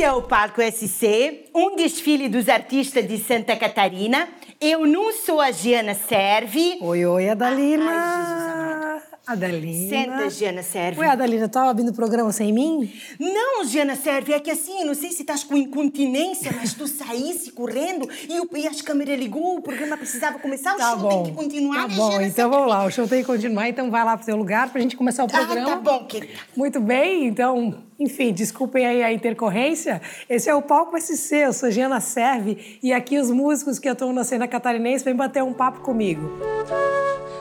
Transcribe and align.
Esse 0.00 0.06
é 0.06 0.12
o 0.14 0.22
Palco 0.22 0.62
SC, 0.62 1.50
um 1.54 1.76
desfile 1.76 2.26
dos 2.26 2.48
artistas 2.48 3.06
de 3.06 3.18
Santa 3.18 3.54
Catarina. 3.54 4.30
Eu 4.58 4.86
não 4.86 5.12
sou 5.12 5.38
a 5.42 5.50
Giana 5.50 5.92
Serve. 5.92 6.78
Oi, 6.80 7.04
oi, 7.04 7.28
Adalina. 7.28 7.84
Ai, 7.86 8.24
Jesus 8.24 8.48
amado. 8.50 8.99
Adalina. 9.32 9.88
Senta, 9.88 10.30
Giana 10.30 10.62
Serve. 10.62 11.00
Oi, 11.00 11.06
Adalina, 11.06 11.48
tava 11.48 11.72
vindo 11.72 11.90
o 11.90 11.94
programa 11.94 12.32
sem 12.32 12.52
mim? 12.52 12.92
Não, 13.18 13.64
Giana 13.64 13.94
Serve, 13.94 14.32
é 14.32 14.40
que 14.40 14.50
assim, 14.50 14.84
não 14.84 14.94
sei 14.94 15.10
se 15.10 15.22
estás 15.22 15.44
com 15.44 15.56
incontinência, 15.56 16.52
mas 16.56 16.74
tu 16.74 16.88
saísse 16.88 17.52
correndo 17.52 18.08
e, 18.28 18.40
o, 18.40 18.48
e 18.56 18.66
as 18.66 18.80
câmeras 18.82 19.18
ligou, 19.18 19.56
o 19.58 19.62
programa 19.62 19.96
precisava 19.96 20.38
começar, 20.38 20.74
o 20.74 20.78
Tá 20.78 20.90
show 20.90 20.98
bom. 20.98 21.22
tem 21.22 21.32
que 21.34 21.38
continuar, 21.42 21.82
Tá 21.82 21.88
né, 21.88 21.94
bom, 21.94 22.10
Giana 22.10 22.26
então 22.26 22.50
vamos 22.50 22.68
lá, 22.68 22.84
o 22.84 22.90
show 22.90 23.06
tem 23.06 23.20
que 23.20 23.26
continuar, 23.26 23.68
então 23.68 23.90
vai 23.90 24.04
lá 24.04 24.16
pro 24.16 24.24
seu 24.26 24.36
lugar 24.36 24.68
pra 24.70 24.80
gente 24.80 24.96
começar 24.96 25.22
o 25.22 25.26
Ah, 25.26 25.30
programa. 25.30 25.68
tá 25.68 25.76
bom, 25.76 26.04
querida. 26.06 26.32
Muito 26.56 26.80
bem, 26.80 27.26
então, 27.26 27.82
enfim, 27.98 28.32
desculpem 28.32 28.84
aí 28.86 29.02
a 29.02 29.12
intercorrência. 29.12 30.00
Esse 30.28 30.48
é 30.50 30.54
o 30.54 30.62
Palco 30.62 30.98
SC, 31.00 31.32
eu 31.36 31.52
sou 31.52 31.70
Giana 31.70 32.00
Serve 32.00 32.78
e 32.82 32.92
aqui 32.92 33.18
os 33.18 33.30
músicos 33.30 33.78
que 33.78 33.88
atuam 33.88 34.12
na 34.12 34.24
cena 34.24 34.48
catarinense 34.48 35.04
vêm 35.04 35.14
bater 35.14 35.42
um 35.42 35.52
papo 35.52 35.80
comigo. 35.80 36.22
Mesmo 36.22 37.39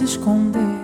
se 0.00 0.04
esconder 0.04 0.80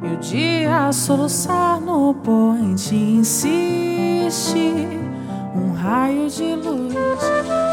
e 0.00 0.14
o 0.14 0.16
dia 0.18 0.92
soluçar 0.92 1.80
no 1.80 2.14
poente, 2.14 2.94
insiste 2.94 4.86
um 5.56 5.72
raio 5.72 6.30
de 6.30 6.54
luz 6.54 7.24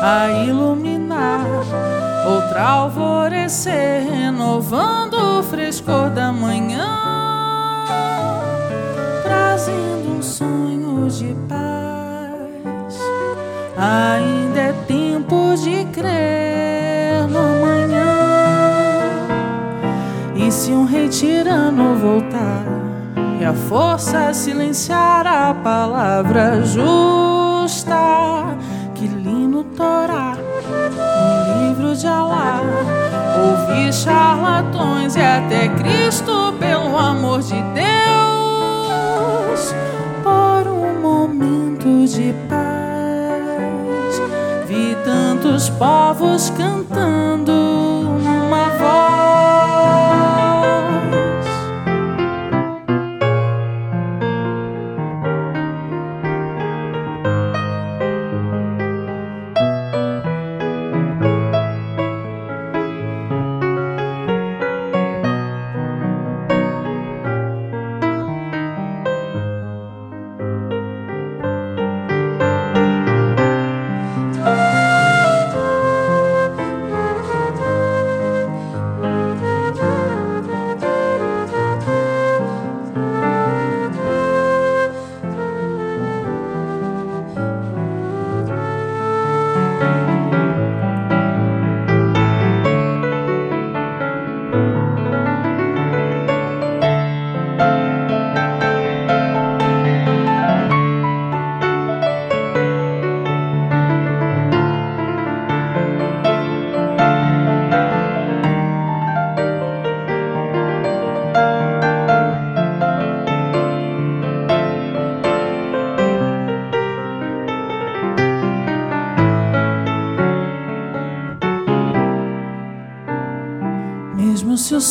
a 0.02 0.28
iluminar, 0.48 1.46
outra 2.26 2.64
alvorecer, 2.64 4.08
renovando 4.10 5.14
o 5.14 5.44
frescor 5.44 6.10
da 6.10 6.32
manhã, 6.32 6.88
trazendo 9.22 10.18
um 10.18 10.24
sonho 10.24 11.08
de 11.12 11.36
paz. 11.48 13.00
Ainda 13.78 14.60
é 14.60 14.74
tempo 14.88 15.54
de 15.58 15.86
crer 15.92 16.75
se 20.66 20.72
um 20.72 20.84
rei 20.84 21.08
tirano 21.08 21.96
voltar 21.96 22.66
e 23.40 23.46
a 23.46 23.54
força 23.54 24.34
silenciar 24.34 25.28
a 25.28 25.54
palavra 25.54 26.64
justa. 26.64 27.96
Que 28.96 29.06
li 29.06 29.46
no 29.46 29.64
Torá, 29.64 30.36
no 30.36 31.68
livro 31.68 31.96
de 31.96 32.08
Alá, 32.08 32.62
ouvi 33.38 33.94
charlatões 33.94 35.16
e 35.16 35.22
até 35.22 35.68
Cristo 35.68 36.56
pelo 36.60 36.98
amor 36.98 37.44
de 37.44 37.62
Deus, 37.76 37.86
por 40.24 40.68
um 40.68 41.00
momento 41.00 42.08
de 42.08 42.34
paz, 42.50 44.20
vi 44.68 44.98
tantos 45.06 45.70
povos 45.70 46.50
cantando 46.58 47.75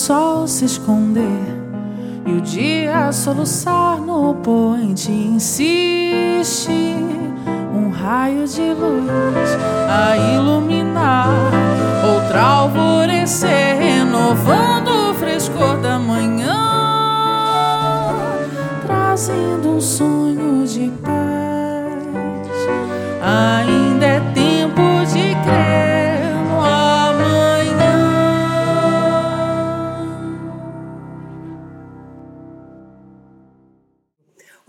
sol 0.04 0.46
se 0.46 0.66
esconder 0.66 1.40
e 2.26 2.32
o 2.32 2.40
dia 2.42 3.10
soluçar 3.10 3.98
no 4.02 4.34
poente, 4.34 5.10
insiste 5.10 6.70
um 7.74 7.88
raio 7.88 8.46
de 8.46 8.74
luz 8.74 9.50
a 9.88 10.14
iluminar, 10.34 11.26
outra 12.06 12.42
alvorecer, 12.42 13.78
renovando 13.78 14.88
o 15.10 15.14
frescor 15.14 15.78
da 15.78 15.98
manhã, 15.98 16.54
trazendo 18.84 19.76
um 19.76 19.80
sonho 19.80 20.66
de 20.66 20.92
paz. 21.02 21.14
Ainda 23.22 23.83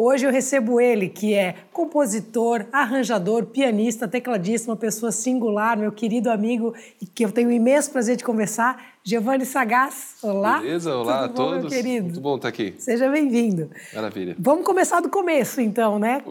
Hoje 0.07 0.23
eu 0.23 0.31
recebo 0.31 0.79
ele, 0.79 1.09
que 1.09 1.33
é 1.33 1.55
compositor, 1.73 2.67
arranjador, 2.71 3.47
pianista, 3.47 4.07
tecladista, 4.07 4.69
uma 4.69 4.77
pessoa 4.77 5.11
singular, 5.11 5.75
meu 5.75 5.91
querido 5.91 6.29
amigo, 6.29 6.75
e 7.01 7.07
que 7.07 7.25
eu 7.25 7.31
tenho 7.31 7.49
o 7.49 7.51
imenso 7.51 7.89
prazer 7.89 8.15
de 8.15 8.23
conversar, 8.23 8.79
Giovanni 9.03 9.47
Sagaz. 9.47 10.17
Olá. 10.21 10.59
Beleza, 10.59 10.95
olá 10.95 11.27
Tudo 11.27 11.33
bom, 11.35 11.41
a 11.41 11.45
todos. 11.47 11.61
meu 11.61 11.69
querido? 11.71 12.03
Muito 12.03 12.21
bom 12.21 12.35
estar 12.35 12.49
aqui. 12.49 12.75
Seja 12.77 13.09
bem-vindo. 13.09 13.71
Maravilha. 13.95 14.35
Vamos 14.37 14.63
começar 14.63 15.01
do 15.01 15.09
começo, 15.09 15.59
então, 15.59 15.97
né? 15.97 16.21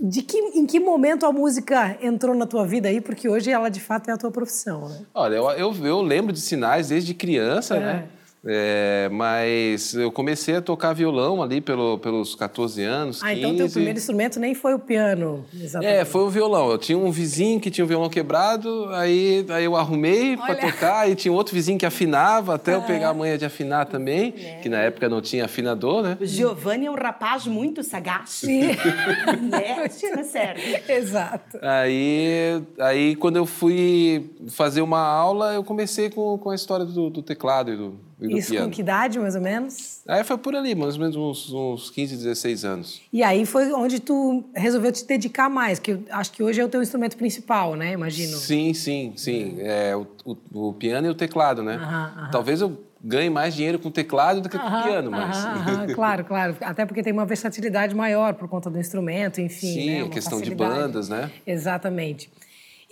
De 0.00 0.20
que, 0.22 0.36
em 0.36 0.66
que 0.66 0.80
momento 0.80 1.24
a 1.24 1.30
música 1.30 1.96
entrou 2.02 2.34
na 2.34 2.44
tua 2.44 2.66
vida 2.66 2.88
aí? 2.88 3.00
Porque 3.00 3.28
hoje 3.28 3.52
ela, 3.52 3.68
de 3.68 3.78
fato, 3.78 4.10
é 4.10 4.14
a 4.14 4.16
tua 4.16 4.32
profissão, 4.32 4.88
né? 4.88 5.02
Olha, 5.14 5.36
eu, 5.36 5.48
eu, 5.50 5.86
eu 5.86 6.02
lembro 6.02 6.32
de 6.32 6.40
sinais 6.40 6.88
desde 6.88 7.14
criança, 7.14 7.78
né? 7.78 8.08
É, 8.44 9.08
mas 9.12 9.94
eu 9.94 10.10
comecei 10.10 10.56
a 10.56 10.62
tocar 10.62 10.92
violão 10.92 11.40
ali 11.40 11.60
pelo, 11.60 11.98
pelos 11.98 12.34
14 12.34 12.82
anos, 12.82 13.22
15. 13.22 13.24
Ah, 13.24 13.38
então 13.38 13.56
teu 13.56 13.70
primeiro 13.70 13.98
instrumento 13.98 14.40
nem 14.40 14.52
foi 14.52 14.74
o 14.74 14.80
piano, 14.80 15.44
exatamente. 15.54 16.00
É, 16.00 16.04
foi 16.04 16.22
o 16.22 16.28
violão. 16.28 16.70
Eu 16.70 16.78
tinha 16.78 16.98
um 16.98 17.10
vizinho 17.12 17.60
que 17.60 17.70
tinha 17.70 17.84
um 17.84 17.88
violão 17.88 18.10
quebrado, 18.10 18.88
aí, 18.90 19.46
aí 19.48 19.64
eu 19.64 19.76
arrumei 19.76 20.36
para 20.36 20.56
tocar, 20.56 21.08
e 21.08 21.14
tinha 21.14 21.32
outro 21.32 21.54
vizinho 21.54 21.78
que 21.78 21.86
afinava, 21.86 22.56
até 22.56 22.74
eu 22.74 22.82
pegar 22.82 23.10
a 23.10 23.14
manha 23.14 23.38
de 23.38 23.44
afinar 23.44 23.86
também, 23.86 24.32
que 24.60 24.68
na 24.68 24.78
época 24.78 25.08
não 25.08 25.20
tinha 25.20 25.44
afinador, 25.44 26.02
né? 26.02 26.18
O 26.20 26.26
Giovanni 26.26 26.86
é 26.86 26.90
um 26.90 26.96
rapaz 26.96 27.46
muito 27.46 27.84
sagaz. 27.84 28.30
Sim. 28.30 28.62
né? 29.42 29.88
Tina, 29.88 30.24
sério. 30.24 30.60
Exato. 30.88 31.58
Aí, 31.62 32.60
aí, 32.78 33.14
quando 33.16 33.36
eu 33.36 33.46
fui 33.46 34.30
fazer 34.48 34.82
uma 34.82 35.00
aula, 35.00 35.54
eu 35.54 35.62
comecei 35.62 36.10
com, 36.10 36.36
com 36.38 36.50
a 36.50 36.54
história 36.54 36.84
do, 36.84 37.08
do 37.08 37.22
teclado 37.22 37.72
e 37.72 37.76
do, 37.76 37.94
Isso 38.30 38.54
com 38.56 38.70
que 38.70 38.80
idade, 38.80 39.18
mais 39.18 39.34
ou 39.34 39.40
menos? 39.40 40.00
Aí 40.06 40.22
foi 40.24 40.38
por 40.38 40.54
ali, 40.54 40.74
mais 40.74 40.94
ou 40.94 41.00
menos 41.00 41.16
uns, 41.16 41.52
uns 41.52 41.90
15, 41.90 42.16
16 42.16 42.64
anos. 42.64 43.00
E 43.12 43.22
aí 43.22 43.44
foi 43.46 43.72
onde 43.72 44.00
tu 44.00 44.44
resolveu 44.54 44.90
te 44.92 45.04
dedicar 45.06 45.48
mais, 45.48 45.78
que 45.78 45.98
acho 46.10 46.32
que 46.32 46.42
hoje 46.42 46.60
é 46.60 46.64
o 46.64 46.68
teu 46.68 46.82
instrumento 46.82 47.16
principal, 47.16 47.74
né? 47.74 47.92
Imagino. 47.92 48.36
Sim, 48.36 48.72
sim, 48.74 49.12
sim. 49.16 49.56
É, 49.58 49.94
o, 49.96 50.06
o- 50.24 50.68
o 50.68 50.72
piano 50.72 51.06
e 51.06 51.10
o 51.10 51.14
teclado, 51.14 51.62
né? 51.62 51.76
Aham, 51.76 52.12
aham. 52.16 52.30
Talvez 52.30 52.60
eu 52.60 52.76
ganhe 53.04 53.28
mais 53.30 53.54
dinheiro 53.54 53.78
com 53.80 53.88
o 53.88 53.92
teclado 53.92 54.40
do 54.40 54.48
que 54.48 54.56
com 54.58 54.64
Aham, 54.66 54.82
piano, 54.84 55.10
mas... 55.10 55.36
claro, 55.94 56.24
claro. 56.24 56.56
Até 56.60 56.86
porque 56.86 57.02
tem 57.02 57.12
uma 57.12 57.26
versatilidade 57.26 57.94
maior 57.94 58.34
por 58.34 58.48
conta 58.48 58.70
do 58.70 58.78
instrumento, 58.78 59.40
enfim. 59.40 59.66
Sim, 59.74 60.02
né? 60.04 60.08
questão 60.08 60.38
de 60.38 60.44
facilidade. 60.50 60.74
bandas, 60.80 61.08
né? 61.08 61.30
Exatamente. 61.46 62.30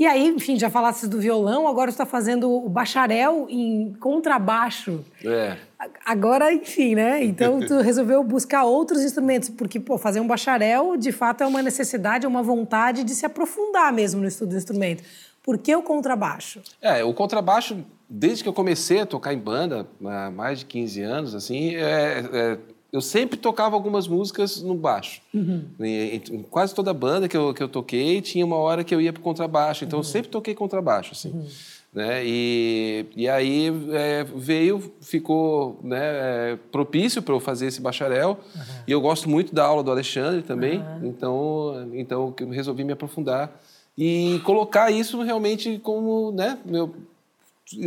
E 0.01 0.07
aí, 0.07 0.29
enfim, 0.29 0.59
já 0.59 0.71
falaste 0.71 1.07
do 1.07 1.21
violão, 1.21 1.69
agora 1.69 1.91
você 1.91 1.97
está 1.97 2.07
fazendo 2.07 2.51
o 2.51 2.71
bacharel 2.71 3.47
em 3.51 3.93
contrabaixo. 4.01 5.05
É. 5.23 5.59
Agora, 6.07 6.51
enfim, 6.51 6.95
né? 6.95 7.23
Então 7.23 7.61
tu 7.61 7.81
resolveu 7.85 8.25
buscar 8.25 8.65
outros 8.65 9.05
instrumentos, 9.05 9.51
porque, 9.51 9.79
pô, 9.79 9.99
fazer 9.99 10.19
um 10.21 10.27
bacharel, 10.27 10.97
de 10.97 11.13
fato, 11.13 11.45
é 11.45 11.47
uma 11.47 11.61
necessidade, 11.61 12.25
é 12.25 12.29
uma 12.31 12.43
vontade 12.43 13.05
de 13.05 13.15
se 13.15 13.27
aprofundar 13.27 13.93
mesmo 13.93 14.23
no 14.23 14.27
estudo 14.27 14.53
do 14.53 14.57
instrumento. 14.57 15.05
Por 15.43 15.59
que 15.59 15.77
o 15.77 15.83
contrabaixo? 15.83 16.63
É, 16.81 17.05
o 17.05 17.13
contrabaixo, 17.13 17.85
desde 18.09 18.43
que 18.43 18.49
eu 18.49 18.55
comecei 18.55 19.03
a 19.03 19.07
tocar 19.07 19.35
em 19.35 19.39
banda, 19.39 19.87
há 20.03 20.31
mais 20.31 20.61
de 20.61 20.65
15 20.65 21.03
anos, 21.03 21.35
assim, 21.35 21.77
é, 21.77 22.25
é, 22.33 22.59
eu 22.93 23.01
sempre 23.01 23.37
tocava 23.39 23.77
algumas 23.77 24.09
músicas 24.09 24.61
no 24.63 24.75
baixo. 24.75 25.21
Uhum. 25.33 25.65
Em, 25.81 26.17
em- 26.17 26.43
quase 26.43 26.75
toda 26.75 26.93
banda 26.93 27.29
que 27.29 27.37
eu, 27.37 27.55
que 27.55 27.63
eu 27.63 27.69
toquei, 27.69 28.21
tinha 28.21 28.45
uma 28.45 28.57
hora 28.57 28.83
que 28.83 28.95
eu 28.95 29.01
ia 29.01 29.13
pro 29.13 29.23
contrabaixo. 29.23 29.85
Então, 29.85 30.01
eu 30.01 30.05
sempre 30.05 30.29
toquei 30.31 30.55
contrabaixo, 30.55 31.13
assim. 31.13 31.47
Né? 31.93 32.23
E, 32.25 33.07
e 33.17 33.29
aí 33.29 33.67
é, 33.93 34.25
veio, 34.25 34.93
ficou 35.01 35.79
né, 35.83 35.99
é, 36.01 36.59
propício 36.71 37.21
para 37.21 37.35
eu 37.35 37.41
fazer 37.41 37.67
esse 37.67 37.81
bacharel. 37.81 38.39
E 38.87 38.93
eu 38.93 39.01
gosto 39.01 39.29
muito 39.29 39.55
da 39.55 39.65
aula 39.65 39.83
do 39.83 39.91
Alexandre 39.91 40.43
também. 40.43 40.83
Então, 41.03 41.89
então 41.93 42.35
eu 42.41 42.49
resolvi 42.51 42.85
me 42.85 42.93
aprofundar 42.93 43.61
e 43.99 44.41
colocar 44.45 44.91
isso 44.91 45.21
realmente 45.23 45.79
como, 45.79 46.33
né, 46.33 46.59
meu, 46.65 46.95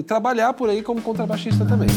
trabalhar 0.05 0.53
por 0.53 0.69
aí 0.69 0.81
como 0.81 1.01
contrabaixista 1.01 1.65
também. 1.65 1.89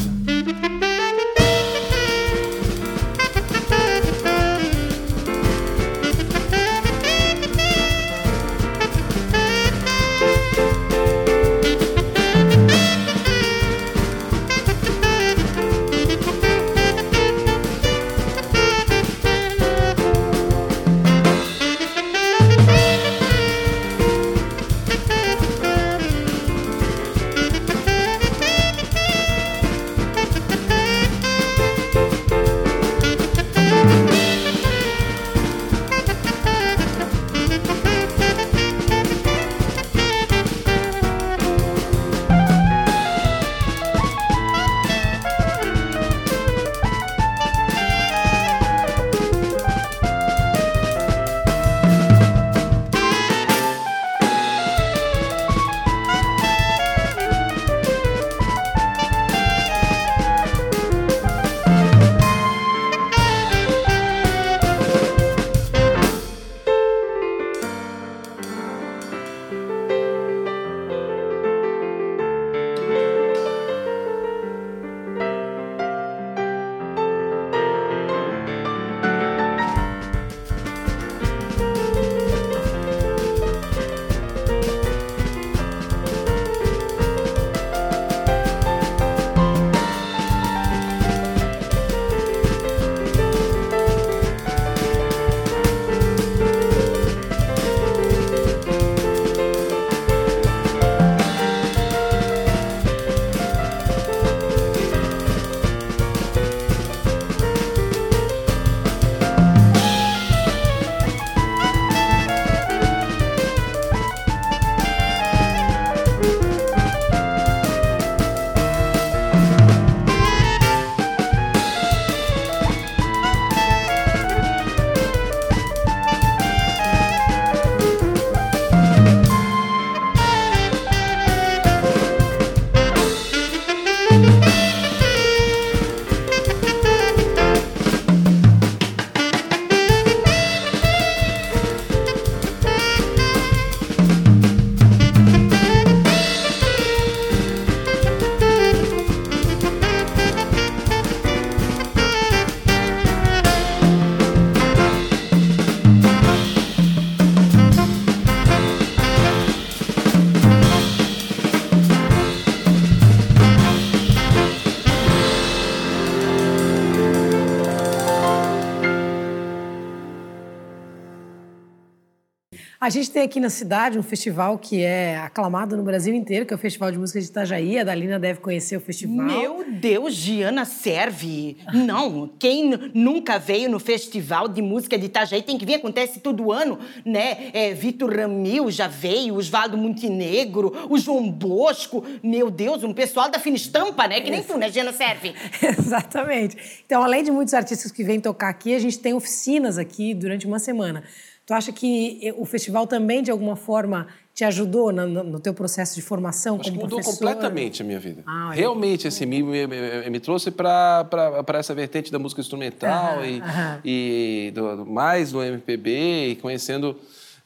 A 172.86 172.88
gente 172.88 173.10
tem 173.10 173.24
aqui 173.24 173.40
na 173.40 173.50
cidade 173.50 173.98
um 173.98 174.02
festival 174.02 174.56
que 174.56 174.80
é 174.80 175.18
aclamado 175.18 175.76
no 175.76 175.82
Brasil 175.82 176.14
inteiro, 176.14 176.46
que 176.46 176.54
é 176.54 176.56
o 176.56 176.58
Festival 176.58 176.92
de 176.92 176.98
Música 176.98 177.20
de 177.20 177.26
Itajaí. 177.26 177.80
A 177.80 177.82
Dalina 177.82 178.16
deve 178.16 178.38
conhecer 178.38 178.76
o 178.76 178.80
festival. 178.80 179.26
Meu 179.26 179.64
Deus, 179.68 180.14
Giana 180.14 180.64
serve. 180.64 181.56
Não, 181.74 182.30
quem 182.38 182.70
nunca 182.94 183.40
veio 183.40 183.68
no 183.68 183.80
Festival 183.80 184.46
de 184.46 184.62
Música 184.62 184.96
de 184.96 185.06
Itajaí 185.06 185.42
tem 185.42 185.58
que 185.58 185.66
vir, 185.66 185.74
acontece 185.74 186.20
todo 186.20 186.52
ano, 186.52 186.78
né? 187.04 187.50
É, 187.52 187.74
Vitor 187.74 188.16
Ramil 188.16 188.70
já 188.70 188.86
veio, 188.86 189.34
Osvaldo 189.34 189.76
Montenegro, 189.76 190.72
o 190.88 190.96
João 190.96 191.28
Bosco. 191.28 192.04
Meu 192.22 192.52
Deus, 192.52 192.84
um 192.84 192.94
pessoal 192.94 193.28
da 193.28 193.40
fina 193.40 193.56
estampa, 193.56 194.06
né? 194.06 194.20
Que 194.20 194.30
nem 194.30 194.44
tu, 194.44 194.56
né, 194.56 194.70
Giana 194.70 194.92
serve. 194.92 195.34
Exatamente. 195.76 196.56
Então, 196.86 197.02
além 197.02 197.24
de 197.24 197.32
muitos 197.32 197.52
artistas 197.52 197.90
que 197.90 198.04
vêm 198.04 198.20
tocar 198.20 198.48
aqui, 198.48 198.76
a 198.76 198.78
gente 198.78 199.00
tem 199.00 199.12
oficinas 199.12 199.76
aqui 199.76 200.14
durante 200.14 200.46
uma 200.46 200.60
semana. 200.60 201.02
Tu 201.46 201.54
acha 201.54 201.70
que 201.72 202.18
eh, 202.26 202.34
o 202.36 202.44
festival 202.44 202.88
também, 202.88 203.22
de 203.22 203.30
alguma 203.30 203.54
forma, 203.54 204.08
te 204.34 204.42
ajudou 204.44 204.90
no, 204.90 205.06
no 205.22 205.38
teu 205.38 205.54
processo 205.54 205.94
de 205.94 206.02
formação 206.02 206.56
Acho 206.56 206.64
que 206.64 206.70
como 206.70 206.82
mudou 206.82 206.98
professor? 207.00 207.18
completamente 207.24 207.82
a 207.82 207.84
minha 207.84 208.00
vida. 208.00 208.24
Ah, 208.26 208.50
Realmente, 208.52 209.06
assim, 209.06 209.26
me, 209.26 209.40
me, 209.44 209.64
me- 210.10 210.20
trouxe 210.20 210.50
para 210.50 211.06
essa 211.54 211.72
vertente 211.72 212.10
da 212.10 212.18
música 212.18 212.40
instrumental 212.40 213.18
Aham, 213.20 213.26
e, 213.26 213.38
aham. 213.40 213.80
e 213.84 214.52
do, 214.56 214.76
do- 214.78 214.86
mais 214.86 215.30
do 215.30 215.40
MPB 215.40 216.30
e 216.30 216.36
conhecendo 216.36 216.96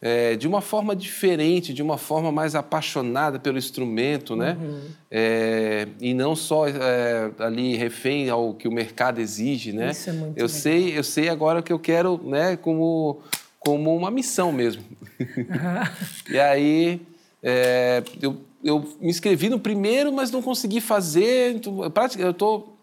é, 0.01 0.35
de 0.35 0.49
uma 0.49 0.63
forma 0.63 0.97
diferente, 0.97 1.75
de 1.75 1.83
uma 1.83 1.99
forma 1.99 2.33
mais 2.33 2.55
apaixonada 2.55 3.39
pelo 3.39 3.59
instrumento, 3.59 4.35
né? 4.35 4.57
Uhum. 4.59 4.81
É, 5.11 5.87
e 6.01 6.15
não 6.15 6.35
só 6.35 6.67
é, 6.67 7.31
ali 7.39 7.77
refém 7.77 8.31
ao 8.31 8.55
que 8.55 8.67
o 8.67 8.73
mercado 8.73 9.21
exige, 9.21 9.75
né? 9.75 9.91
Isso 9.91 10.09
é 10.09 10.13
muito 10.15 10.39
eu 10.39 10.47
legal. 10.47 10.61
sei, 10.61 10.97
eu 10.99 11.05
sei 11.05 11.29
agora 11.29 11.61
o 11.61 11.63
que 11.63 11.71
eu 11.73 11.79
quero, 11.79 12.19
né? 12.25 12.57
Como 12.57 13.21
como 13.61 13.95
uma 13.95 14.11
missão 14.11 14.51
mesmo. 14.51 14.83
e 16.29 16.39
aí 16.39 17.01
é, 17.43 18.03
eu, 18.21 18.39
eu 18.65 18.81
me 19.01 19.09
inscrevi 19.11 19.49
no 19.49 19.61
primeiro, 19.61 20.13
mas 20.13 20.31
não 20.31 20.43
consegui 20.43 20.81
fazer. 20.81 21.55
então, 21.57 21.81
eu 22.19 22.31
estou 22.31 22.77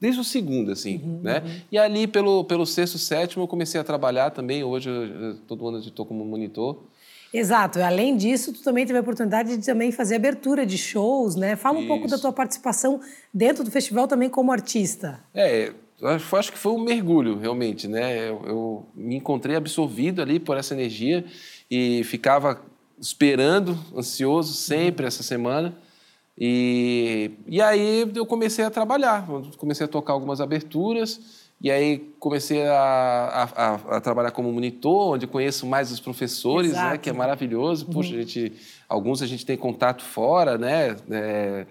desde 0.00 0.20
o 0.20 0.24
segundo, 0.24 0.72
assim, 0.72 0.96
Uhum, 0.96 1.20
né? 1.22 1.42
E 1.70 1.78
ali 1.78 2.06
pelo 2.08 2.44
pelo 2.44 2.66
sexto, 2.66 2.98
sétimo 2.98 3.44
eu 3.44 3.48
comecei 3.48 3.80
a 3.80 3.84
trabalhar 3.84 4.30
também. 4.30 4.64
Hoje 4.64 4.90
eu, 4.90 5.04
eu- 5.04 5.34
todo 5.46 5.66
ano 5.68 5.78
eu 5.78 5.82
estou 5.82 6.04
como 6.04 6.24
monitor. 6.24 6.76
Exato. 7.32 7.80
Além 7.80 8.14
disso, 8.16 8.52
tu 8.52 8.62
também 8.62 8.84
teve 8.84 8.98
a 8.98 9.00
oportunidade 9.00 9.56
de 9.56 9.64
também 9.64 9.90
fazer 9.90 10.16
abertura 10.16 10.66
de 10.66 10.76
shows, 10.76 11.34
né? 11.34 11.56
Fala 11.56 11.78
um 11.78 11.86
pouco 11.86 12.06
da 12.06 12.16
Isso. 12.16 12.22
tua 12.22 12.32
participação 12.32 13.00
dentro 13.32 13.64
do 13.64 13.70
festival 13.70 14.06
também 14.06 14.28
como 14.28 14.52
artista. 14.52 15.18
É, 15.32 15.72
acho, 16.02 16.36
acho 16.36 16.52
que 16.52 16.58
foi 16.58 16.72
um 16.72 16.78
mergulho, 16.82 17.38
realmente, 17.38 17.86
né? 17.88 18.28
Eu, 18.28 18.42
eu 18.46 18.86
me 18.94 19.16
encontrei 19.16 19.56
absorvido 19.56 20.20
ali 20.22 20.38
por 20.40 20.56
essa 20.56 20.74
energia 20.74 21.24
e 21.70 22.02
ficava 22.04 22.60
esperando, 23.00 23.78
ansioso 23.96 24.52
sempre 24.54 25.06
essa 25.06 25.22
semana. 25.22 25.74
E, 26.38 27.30
e 27.46 27.60
aí 27.60 28.10
eu 28.14 28.24
comecei 28.26 28.64
a 28.64 28.70
trabalhar, 28.70 29.26
comecei 29.58 29.84
a 29.84 29.88
tocar 29.88 30.12
algumas 30.14 30.40
aberturas 30.40 31.42
e 31.60 31.70
aí 31.70 31.98
comecei 32.18 32.66
a, 32.66 32.74
a, 33.54 33.64
a- 33.74 33.96
a 33.96 34.00
trabalhar 34.00 34.30
como 34.32 34.50
monitor, 34.52 35.14
onde 35.14 35.26
conheço 35.26 35.66
mais 35.66 35.92
os 35.92 36.00
professores, 36.00 36.72
né? 36.72 36.98
Que 36.98 37.10
é 37.10 37.12
maravilhoso. 37.12 37.86
Puxa, 37.86 38.14
a 38.14 38.18
gente, 38.18 38.52
alguns 38.88 39.22
a 39.22 39.26
gente 39.26 39.44
tem 39.46 39.56
contato 39.56 40.02
fora, 40.02 40.56
né? 40.58 40.96
É, 41.10 41.66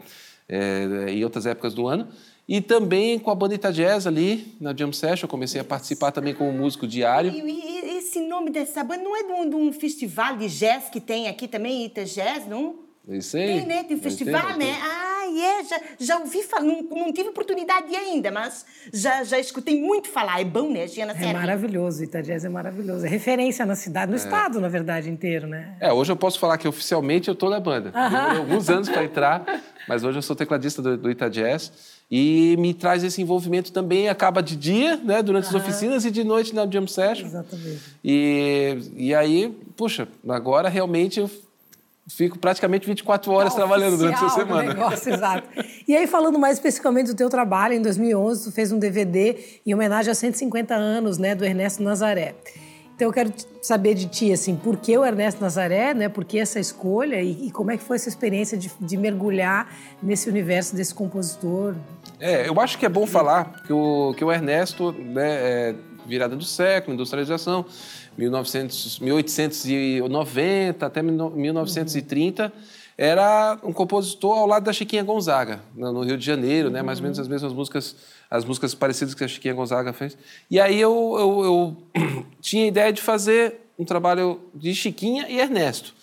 é, 0.48 1.06
em 1.10 1.24
outras 1.24 1.46
épocas 1.46 1.74
do 1.74 1.88
ano. 1.88 2.08
E 2.48 2.60
também 2.60 3.18
com 3.18 3.32
a 3.32 3.36
banda 3.36 3.56
Ita 3.56 3.72
Jazz 3.72 4.06
ali, 4.06 4.56
na 4.60 4.76
Jam 4.76 4.92
Session, 4.92 5.26
eu 5.26 5.30
comecei 5.30 5.62
a 5.62 5.64
participar 5.64 6.12
também 6.12 6.34
como 6.34 6.52
músico 6.52 6.88
diário. 6.88 7.32
E, 7.32 7.40
e 7.40 7.98
esse 7.98 8.20
nome 8.20 8.50
dessa 8.50 8.84
banda 8.84 9.04
não 9.04 9.16
é 9.16 9.24
de 9.24 9.32
um, 9.32 9.50
de 9.50 9.56
um 9.56 9.72
festival 9.72 10.36
de 10.36 10.48
jazz 10.48 10.90
que 10.90 11.00
tem 11.00 11.30
aqui 11.30 11.48
também, 11.48 11.86
Ita 11.86 12.04
Jazz, 12.04 12.48
não? 12.48 12.76
É 13.08 13.18
Isso 13.18 13.38
aí. 13.38 13.60
Tem, 13.60 13.66
né? 13.66 13.84
Tem 13.84 13.98
um 13.98 14.02
festival, 14.02 14.48
tem, 14.48 14.58
né? 14.58 14.66
tem. 14.66 14.76
Ah, 14.82 15.12
é, 15.40 15.64
já, 15.64 15.82
já 16.00 16.18
ouvi 16.20 16.44
falar, 16.44 16.64
não, 16.64 16.82
não 16.84 17.14
tive 17.14 17.30
oportunidade 17.30 17.96
ainda, 17.96 18.32
mas 18.32 18.66
já, 18.94 19.24
já 19.24 19.40
escutei 19.40 19.80
muito 19.80 20.10
falar. 20.10 20.42
É 20.42 20.44
bom, 20.44 20.70
né, 20.70 20.88
Giana 20.88 21.14
É 21.14 21.34
maravilhoso, 21.34 22.04
Ita 22.04 22.22
Jazz 22.22 22.44
é 22.44 22.50
maravilhoso. 22.50 23.06
É 23.06 23.10
referência 23.10 23.66
na 23.66 23.76
cidade, 23.76 24.12
no 24.12 24.18
estado, 24.18 24.60
na 24.60 24.68
verdade, 24.68 25.10
inteiro, 25.10 25.48
né? 25.48 25.76
É, 25.80 25.92
hoje 25.94 26.12
eu 26.12 26.18
posso 26.18 26.38
falar 26.38 26.58
que 26.58 26.68
oficialmente 26.68 27.30
eu 27.30 27.36
tô 27.36 27.50
na 27.50 27.60
banda. 27.60 27.92
Demorou 27.92 28.42
alguns 28.42 28.70
anos 28.70 28.90
para 28.90 29.04
entrar, 29.04 29.46
mas 29.88 30.04
hoje 30.04 30.18
eu 30.18 30.22
sou 30.22 30.36
tecladista 30.36 30.82
do, 30.82 30.98
do 30.98 31.10
Ita 31.10 31.30
Jazz. 31.30 32.01
E 32.12 32.58
me 32.60 32.74
traz 32.74 33.06
esse 33.06 33.22
envolvimento 33.22 33.72
também, 33.72 34.10
acaba 34.10 34.44
de 34.44 34.58
dia, 34.58 34.98
né, 34.98 35.24
durante 35.24 35.48
as 35.48 35.56
oficinas, 35.56 36.04
e 36.04 36.12
de 36.12 36.26
noite 36.26 36.54
na 36.54 36.70
Jam 36.70 36.86
Session. 36.86 37.28
Exatamente. 37.28 37.80
E, 38.04 38.78
e 38.98 39.16
aí, 39.16 39.58
puxa, 39.78 40.10
agora 40.28 40.68
realmente 40.68 41.22
eu 41.22 41.32
fico 42.10 42.38
praticamente 42.38 42.86
24 42.86 43.32
horas 43.32 43.54
Tá 43.54 43.60
trabalhando 43.60 43.98
durante 43.98 44.24
a 44.24 44.30
semana. 44.30 44.74
Negócio, 44.74 45.08
exato. 45.14 45.48
E 45.88 45.96
aí, 45.96 46.06
falando 46.06 46.38
mais 46.38 46.58
especificamente 46.58 47.08
do 47.08 47.16
teu 47.16 47.30
trabalho, 47.30 47.76
em 47.76 47.82
2011, 47.82 48.44
tu 48.44 48.52
fez 48.52 48.72
um 48.74 48.80
DVD 48.80 49.38
em 49.66 49.74
homenagem 49.74 50.10
aos 50.10 50.18
150 50.18 50.76
anos 50.76 51.18
né, 51.18 51.34
do 51.34 51.46
Ernesto 51.46 51.82
Nazaré. 51.82 52.36
Então, 53.02 53.10
eu 53.10 53.14
quero 53.14 53.34
saber 53.64 53.96
de 53.96 54.06
ti, 54.06 54.32
assim, 54.32 54.56
por 54.56 54.78
que 54.78 54.96
o 54.96 55.04
Ernesto 55.04 55.42
Nazaré, 55.42 55.92
né? 55.92 56.08
Por 56.08 56.24
que 56.24 56.38
essa 56.38 56.60
escolha 56.60 57.20
e, 57.20 57.48
e 57.48 57.52
como 57.52 57.72
é 57.72 57.78
que 57.78 57.84
foi 57.84 57.96
essa 57.96 58.08
experiência 58.08 58.56
de, 58.56 58.70
de 58.80 58.96
mergulhar 58.96 59.76
nesse 60.04 60.30
universo 60.30 60.76
desse 60.76 60.94
compositor? 60.94 61.74
É, 62.20 62.48
eu 62.48 62.62
acho 62.62 62.78
que 62.78 62.86
é 62.86 62.90
bom 62.90 63.08
falar 63.08 63.64
que 63.66 63.74
o, 63.74 64.14
que 64.16 64.24
o 64.24 64.32
Ernesto, 64.32 64.92
né, 64.92 65.32
é, 65.32 65.76
virada 66.06 66.36
do 66.36 66.44
século, 66.44 66.94
industrialização, 66.94 67.66
1900, 68.16 69.00
1890 69.00 70.86
até 70.86 71.02
1930, 71.02 72.54
era 72.98 73.58
um 73.64 73.74
compositor 73.74 74.38
ao 74.38 74.46
lado 74.46 74.64
da 74.64 74.74
Chiquinha 74.74 75.04
Gonzaga, 75.04 75.60
no 75.76 75.92
no 75.92 76.02
Rio 76.04 76.18
de 76.18 76.26
Janeiro, 76.26 76.70
né, 76.70 76.82
mais 76.82 77.00
ou 77.00 77.04
menos 77.04 77.18
as 77.20 77.28
mesmas 77.28 77.54
músicas, 77.54 77.96
as 78.30 78.46
músicas 78.46 78.74
parecidas 78.76 79.14
que 79.14 79.24
a 79.24 79.28
Chiquinha 79.28 79.54
Gonzaga 79.54 79.92
fez. 79.94 80.18
E 80.50 80.60
aí 80.60 80.80
eu, 80.80 81.16
eu, 81.20 81.44
eu 81.96 82.26
tinha 82.42 82.66
a 82.66 82.68
ideia 82.68 82.94
de 82.94 83.02
fazer 83.02 83.56
um 83.80 83.86
trabalho 83.86 84.40
de 84.54 84.74
Chiquinha 84.76 85.28
e 85.30 85.40
Ernesto. 85.40 85.94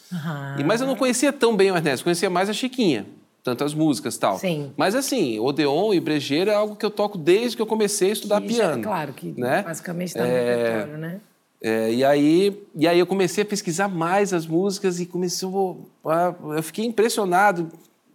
E, 0.59 0.65
mas 0.65 0.81
eu 0.81 0.87
não 0.87 0.97
conhecia 0.97 1.33
tão 1.33 1.55
bem 1.55 1.71
o 1.71 1.77
Ernesto, 1.77 2.03
conhecia 2.05 2.31
mais 2.31 2.49
a 2.49 2.53
Chiquinha, 2.55 3.07
tanto 3.45 3.63
as 3.63 3.75
músicas 3.75 4.15
e 4.17 4.19
tal. 4.19 4.39
Sim. 4.39 4.73
Mas 4.77 4.95
assim, 4.95 5.39
Odeon 5.39 5.93
e 5.93 6.01
Brejeiro 6.01 6.51
é 6.51 6.55
algo 6.55 6.75
que 6.75 6.85
eu 6.85 6.91
toco 6.91 7.17
desde 7.19 7.55
que 7.57 7.63
eu 7.63 7.67
comecei 7.67 8.09
a 8.11 8.13
estudar 8.15 8.41
Que 8.41 8.49
já- 8.55 8.69
piano. 8.69 8.83
claro, 8.83 9.13
que 9.13 9.35
né? 9.39 9.63
basicamente 9.63 10.09
está 10.09 10.25
no 10.25 10.31
É, 10.31 10.57
repertório, 10.57 10.99
né? 10.99 11.21
É, 11.61 11.93
e, 11.93 12.05
aí, 12.05 12.63
e 12.75 12.87
aí 12.87 12.99
eu 12.99 13.07
comecei 13.07 13.43
a 13.43 13.47
pesquisar 13.47 13.89
mais 13.89 14.33
as 14.33 14.47
músicas 14.47 15.01
e 15.01 15.07
começou 15.07 15.89
a, 16.05 16.35
eu 16.57 16.63
fiquei 16.63 16.85
impressionado, 16.85 17.69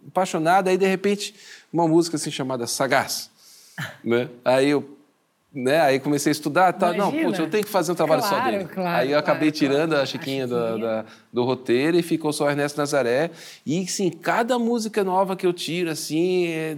apaixonado. 0.08 0.68
Aí 0.68 0.76
de 0.78 0.86
repente 0.86 1.34
uma 1.72 1.86
música 1.86 2.16
assim 2.16 2.30
chamada 2.30 2.66
Sagaz, 2.66 3.30
né? 4.04 4.28
Aí 4.44 4.70
eu 4.70 4.90
né? 5.56 5.80
Aí 5.82 6.00
comecei 6.00 6.30
a 6.30 6.32
estudar, 6.32 6.72
tá, 6.72 6.92
não, 6.92 7.12
putz, 7.12 7.38
eu 7.38 7.48
tenho 7.48 7.62
que 7.62 7.70
fazer 7.70 7.92
um 7.92 7.94
trabalho 7.94 8.22
só 8.22 8.30
Claro, 8.30 8.50
dele. 8.50 8.64
claro, 8.64 8.96
aí 8.98 9.12
eu 9.12 9.18
acabei 9.20 9.52
claro, 9.52 9.56
tirando 9.56 9.92
a 9.94 10.04
Chiquinha, 10.04 10.44
A 10.44 10.46
da- 10.48 10.66
Chiquinha. 10.72 10.86
da- 10.88 11.04
do 11.32 11.44
roteiro 11.44 11.96
e 11.96 12.02
ficou 12.02 12.32
só 12.32 12.50
Ernesto 12.50 12.76
Nazaré. 12.76 13.30
E 13.64 13.86
sim, 13.86 14.10
cada 14.10 14.58
música 14.58 15.04
nova 15.04 15.36
que 15.36 15.46
eu 15.46 15.52
tiro, 15.52 15.90
assim, 15.90 16.48
é- 16.48 16.76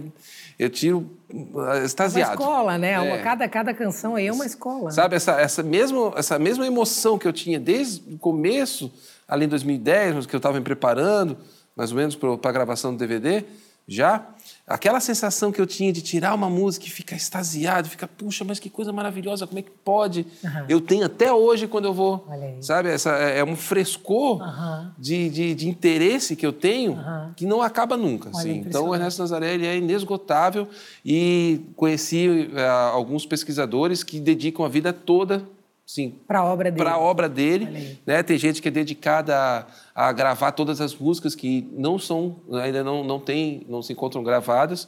eu 0.57 0.69
tiro 0.69 1.09
ah, 1.29 1.33
Uma 1.33 1.77
extasiado. 1.83 2.31
escola, 2.33 2.77
né? 2.77 2.99
Uma- 2.99 3.17
É. 3.17 3.21
cada, 3.21 3.47
cada 3.47 3.73
canção 3.73 4.15
aí 4.15 4.27
é 4.27 4.31
uma 4.33 4.45
escola. 4.45 4.91
Sabe, 4.91 5.15
essa, 5.15 5.33
essa, 5.39 5.61
mesmo, 5.63 6.13
essa 6.15 6.39
mesma 6.39 6.65
emoção 6.65 7.17
que 7.17 7.27
eu 7.27 7.33
tinha 7.33 7.59
desde 7.59 8.13
o 8.13 8.17
começo, 8.17 8.91
ali 9.27 9.45
em 9.45 9.49
2010, 9.49 10.25
que 10.25 10.35
eu 10.35 10.37
estava 10.37 10.57
me 10.57 10.63
preparando, 10.63 11.37
mais 11.75 11.91
ou 11.91 11.97
menos, 11.97 12.15
para 12.15 12.49
a 12.49 12.51
gravação 12.51 12.91
do 12.93 12.97
DVD, 12.97 13.43
já, 13.87 14.25
aquela 14.67 14.99
sensação 14.99 15.49
que 15.49 15.61
eu 15.61 15.65
tinha 15.65 15.93
de 15.93 16.01
tirar 16.01 16.33
uma 16.33 16.49
música 16.49 16.85
e 16.85 16.89
ficar 16.89 17.15
extasiado, 17.15 17.87
ficar, 17.87 18.07
puxa, 18.07 18.43
mas 18.43 18.59
que 18.59 18.69
coisa 18.69 18.91
maravilhosa, 18.91 19.47
como 19.47 19.57
é 19.59 19.61
que 19.61 19.71
pode? 19.71 20.27
Eu 20.67 20.81
tenho 20.81 21.05
até 21.05 21.31
hoje 21.31 21.67
quando 21.67 21.85
eu 21.85 21.93
vou, 21.93 22.27
sabe? 22.59 22.89
Essa, 22.89 23.11
é 23.17 23.37
é 23.39 23.43
um 23.43 23.55
frescor 23.55 24.41
Aham. 24.41 24.93
de, 24.97 25.29
de, 25.29 25.55
de 25.55 25.69
interesse 25.69 26.35
que 26.35 26.45
eu 26.45 26.51
tenho 26.51 26.93
Aham. 26.93 27.33
que 27.35 27.45
não 27.45 27.61
acaba 27.61 27.95
nunca. 27.95 28.29
Olha, 28.29 28.39
assim. 28.39 28.57
Então, 28.57 28.89
o. 28.89 28.95
Ernesto 28.95 29.21
Nazaré 29.21 29.53
ele 29.53 29.65
é 29.65 29.77
inesgotável 29.77 30.67
e 31.05 31.61
conheci 31.75 32.49
eh, 32.53 32.67
alguns 32.67 33.25
pesquisadores 33.25 34.03
que 34.03 34.19
dedicam 34.19 34.65
a 34.65 34.69
vida 34.69 34.91
toda 34.91 35.43
sim, 35.87 36.19
Para 36.27 36.39
a 36.39 36.43
obra 36.43 36.69
dele. 36.69 36.83
para 36.83 36.93
a 36.93 36.99
obra 36.99 37.29
dele. 37.29 37.97
Né? 38.05 38.21
Tem 38.21 38.37
gente 38.37 38.61
que 38.61 38.67
é 38.67 38.71
dedicada 38.71 39.65
a, 39.95 40.09
a 40.09 40.11
gravar 40.11 40.51
todas 40.51 40.81
as 40.81 40.93
músicas 40.93 41.33
que 41.33 41.67
não 41.71 41.97
são, 41.97 42.35
ainda 42.61 42.83
não, 42.83 43.03
não, 43.03 43.19
tem, 43.19 43.65
não 43.69 43.81
se 43.81 43.93
encontram 43.93 44.21
gravadas. 44.21 44.87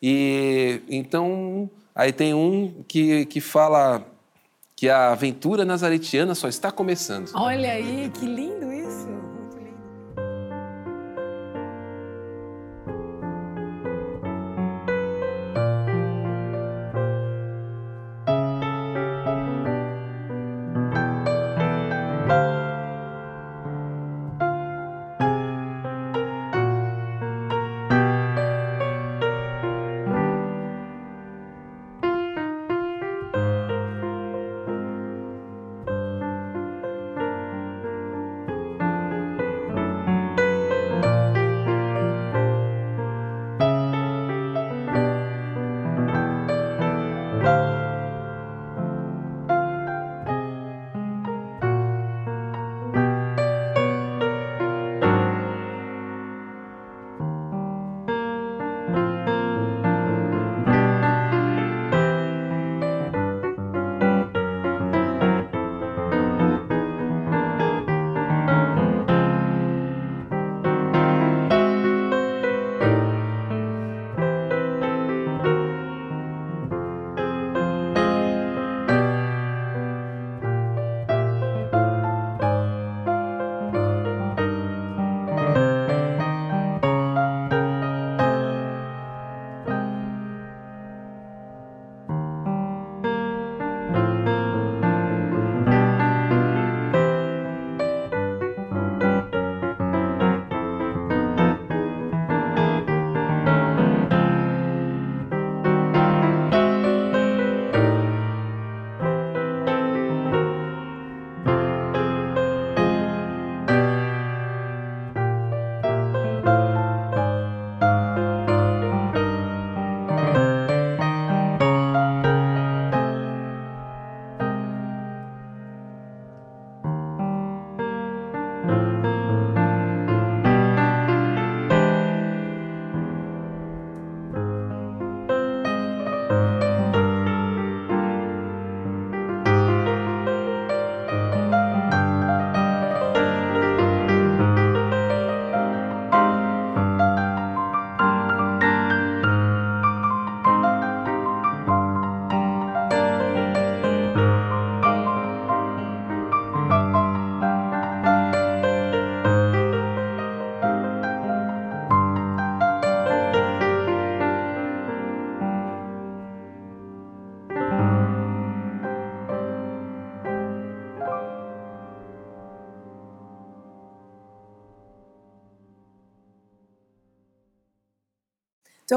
E 0.00 0.82
então, 0.88 1.70
aí 1.94 2.12
tem 2.12 2.34
um 2.34 2.84
que, 2.86 3.24
que 3.26 3.40
fala 3.40 4.06
que 4.76 4.90
a 4.90 5.12
aventura 5.12 5.64
nazaretiana 5.64 6.34
só 6.34 6.48
está 6.48 6.70
começando. 6.70 7.30
Olha 7.34 7.72
aí, 7.72 8.10
que 8.10 8.26
lindo 8.26 8.70
isso. 8.70 9.25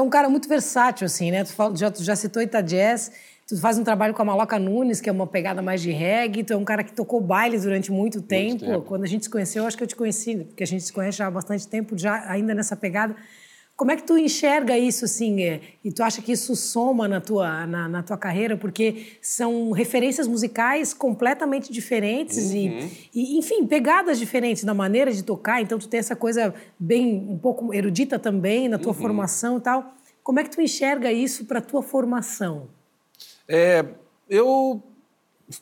É 0.00 0.02
um 0.02 0.10
cara 0.10 0.28
muito 0.28 0.48
versátil, 0.48 1.04
assim, 1.06 1.30
né? 1.30 1.44
Tu 1.44 1.52
fala- 1.52 1.76
já, 1.76 1.90
tu 1.90 2.02
já 2.02 2.16
citou 2.16 2.42
Ita 2.42 2.60
Jazz, 2.62 3.12
tu 3.46 3.56
faz 3.60 3.78
um 3.78 3.84
trabalho 3.84 4.14
com 4.14 4.22
a 4.22 4.24
Maloca 4.24 4.58
Nunes, 4.58 5.00
que 5.00 5.08
é 5.08 5.12
uma 5.12 5.26
pegada 5.26 5.60
mais 5.62 5.80
de 5.82 5.90
reggae, 5.90 6.42
tu 6.44 6.52
é 6.52 6.56
um 6.56 6.64
cara 6.64 6.82
que 6.82 6.92
tocou 6.92 7.20
baile 7.20 7.58
durante 7.58 7.90
muito 7.92 8.20
tempo. 8.22 8.60
tempo. 8.60 8.82
Quando 8.82 9.04
a 9.04 9.06
gente 9.06 9.24
se 9.24 9.30
conheceu, 9.30 9.62
eu 9.62 9.66
acho 9.66 9.76
que 9.76 9.82
eu 9.82 9.88
te 9.88 9.96
conheci, 9.96 10.36
porque 10.36 10.62
a 10.62 10.66
gente 10.66 10.82
se 10.84 10.92
conhece 10.92 11.18
já 11.18 11.26
há 11.26 11.30
bastante 11.30 11.66
tempo, 11.68 11.96
já 11.98 12.24
ainda 12.30 12.54
nessa 12.54 12.74
pegada. 12.76 13.14
Como 13.80 13.92
é 13.92 13.96
que 13.96 14.02
tu 14.02 14.18
enxerga 14.18 14.76
isso, 14.76 15.06
assim, 15.06 15.42
é, 15.42 15.62
e 15.82 15.90
tu 15.90 16.02
acha 16.02 16.20
que 16.20 16.30
isso 16.30 16.54
soma 16.54 17.08
na 17.08 17.18
tua, 17.18 17.66
na, 17.66 17.88
na 17.88 18.02
tua 18.02 18.18
carreira? 18.18 18.54
Porque 18.54 19.16
são 19.22 19.70
referências 19.70 20.26
musicais 20.26 20.92
completamente 20.92 21.72
diferentes 21.72 22.52
e, 22.52 23.08
e, 23.14 23.38
enfim, 23.38 23.66
pegadas 23.66 24.18
diferentes 24.18 24.64
na 24.64 24.74
maneira 24.74 25.10
de 25.10 25.22
tocar. 25.22 25.62
Então, 25.62 25.78
tu 25.78 25.88
tem 25.88 25.98
essa 25.98 26.14
coisa 26.14 26.54
bem, 26.78 27.26
um 27.26 27.38
pouco 27.38 27.72
erudita 27.72 28.18
também 28.18 28.68
na 28.68 28.78
tua 28.78 28.92
formação 28.92 29.56
e 29.56 29.60
tal. 29.62 29.94
Como 30.22 30.38
é 30.38 30.44
que 30.44 30.50
tu 30.50 30.60
enxerga 30.60 31.10
isso 31.10 31.46
para 31.46 31.62
tua 31.62 31.82
formação? 31.82 32.68
É, 33.48 33.82
eu 34.28 34.82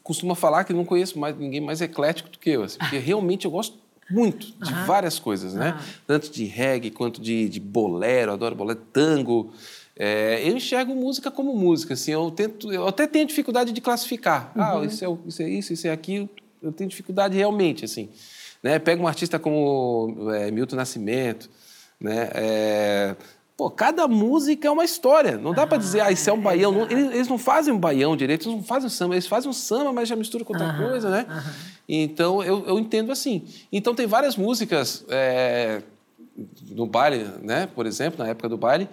costumo 0.02 0.35
falar 0.35 0.64
que 0.64 0.72
não 0.72 0.85
conheço 0.85 1.20
mais 1.20 1.38
ninguém 1.38 1.61
mais 1.61 1.81
eclético 1.81 2.31
do 2.31 2.38
que 2.40 2.50
eu, 2.50 2.64
assim, 2.64 2.78
porque 2.78 2.98
realmente 2.98 3.44
eu 3.44 3.50
gosto 3.52 3.78
muito 4.10 4.46
de 4.62 4.72
várias 4.86 5.18
coisas, 5.18 5.54
né? 5.54 5.78
Tanto 6.06 6.30
de 6.30 6.44
reggae 6.44 6.90
quanto 6.90 7.20
de, 7.20 7.48
de 7.48 7.60
bolero, 7.60 8.32
adoro 8.32 8.54
bolero, 8.54 8.80
tango. 8.92 9.52
É, 9.96 10.40
eu 10.48 10.56
enxergo 10.56 10.94
música 10.94 11.30
como 11.30 11.54
música, 11.56 11.94
assim, 11.94 12.12
eu 12.12 12.30
tento, 12.30 12.72
eu 12.72 12.86
até 12.86 13.06
tenho 13.06 13.26
dificuldade 13.26 13.72
de 13.72 13.80
classificar. 13.80 14.52
Ah, 14.56 14.80
isso 14.84 15.04
é, 15.04 15.08
isso 15.26 15.42
é 15.42 15.48
isso, 15.50 15.72
isso 15.72 15.86
é 15.88 15.90
aquilo. 15.90 16.28
Eu 16.62 16.72
tenho 16.72 16.88
dificuldade 16.88 17.36
realmente, 17.36 17.84
assim. 17.84 18.08
Né? 18.62 18.78
Pega 18.78 19.02
um 19.02 19.06
artista 19.08 19.38
como 19.38 20.30
é, 20.32 20.50
Milton 20.50 20.76
Nascimento, 20.76 21.50
né? 22.00 22.30
É, 22.34 23.16
Pô, 23.56 23.68
cada 23.68 24.06
música 24.06 24.68
é 24.68 24.70
uma 24.70 24.84
história. 24.84 25.36
Não 25.36 25.52
dá 25.52 25.66
pra 25.66 25.76
dizer, 25.78 26.00
ah, 26.00 26.12
isso 26.12 26.30
é 26.30 26.32
um 26.32 26.40
baião. 26.40 26.70
Não- 26.70 26.82
eles, 26.88 27.12
eles 27.12 27.26
não 27.28 27.36
fazem 27.38 27.74
um 27.74 27.78
baião 27.78 28.16
direito, 28.16 28.42
eles 28.48 28.54
não 28.56 28.62
fazem 28.62 28.86
um 28.86 28.90
samba. 28.90 29.14
Eles 29.16 29.26
fazem 29.26 29.50
um 29.50 29.52
samba, 29.52 29.92
mas 29.92 30.08
já 30.08 30.14
mistura 30.14 30.44
com 30.44 30.52
outra 30.52 30.74
coisa, 30.74 31.10
né? 31.10 31.26
Então, 31.88 32.42
eu, 32.42 32.66
eu 32.66 32.79
entendo 32.79 33.11
assim. 33.11 33.44
Então, 33.72 33.94
tem 33.94 34.07
várias 34.07 34.37
músicas 34.37 35.05
é, 35.09 35.83
no 36.70 36.87
baile, 36.87 37.24
né? 37.42 37.68
Por 37.74 37.87
exemplo, 37.87 38.22
na 38.22 38.31
época 38.31 38.48
do 38.48 38.59
baile, 38.59 38.88